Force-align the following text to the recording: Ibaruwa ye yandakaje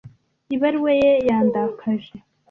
Ibaruwa 0.55 0.91
ye 1.01 1.13
yandakaje 1.27 2.11